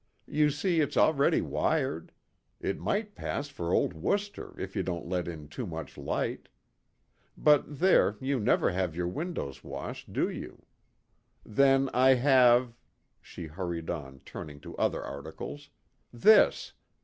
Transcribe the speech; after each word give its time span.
You 0.25 0.49
see 0.49 0.79
it's 0.81 0.97
already 0.97 1.41
wired. 1.41 2.11
It 2.59 2.79
might 2.79 3.13
pass 3.13 3.49
for 3.49 3.71
old 3.71 3.93
Worcester 3.93 4.55
if 4.59 4.75
you 4.75 4.81
don't 4.81 5.07
let 5.07 5.27
in 5.27 5.47
too 5.47 5.67
much 5.67 5.95
light. 5.95 6.49
But 7.37 7.77
there, 7.77 8.17
you 8.19 8.39
never 8.39 8.71
have 8.71 8.95
your 8.95 9.07
windows 9.07 9.63
washed, 9.63 10.11
do 10.11 10.27
you? 10.27 10.65
Then 11.45 11.87
I 11.93 12.15
have," 12.15 12.73
she 13.21 13.45
hurried 13.45 13.91
on, 13.91 14.21
turning 14.25 14.59
to 14.61 14.75
other 14.77 15.03
articles, 15.03 15.69
"this. 16.11 16.73